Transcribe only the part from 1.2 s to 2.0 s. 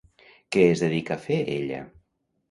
fer ella?